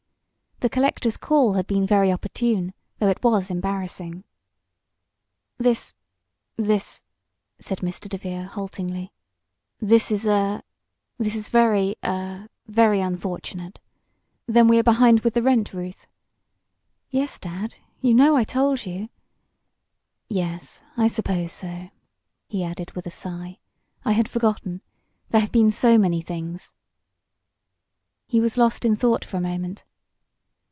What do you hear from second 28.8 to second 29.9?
in thought for a moment.